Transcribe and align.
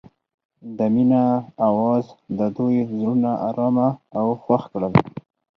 د 0.77 0.79
مینه 0.93 1.23
اواز 1.67 2.05
د 2.37 2.39
دوی 2.57 2.75
زړونه 2.93 3.31
ارامه 3.47 3.89
او 4.19 4.27
خوښ 4.43 4.63
کړل. 4.73 4.93